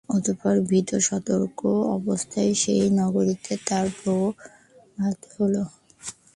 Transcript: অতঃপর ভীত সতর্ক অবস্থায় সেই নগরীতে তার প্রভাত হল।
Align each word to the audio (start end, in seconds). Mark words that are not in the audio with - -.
অতঃপর 0.09 0.55
ভীত 0.69 0.89
সতর্ক 1.07 1.59
অবস্থায় 1.97 2.51
সেই 2.61 2.83
নগরীতে 2.99 3.53
তার 3.67 3.87
প্রভাত 3.99 5.19
হল। 5.33 5.55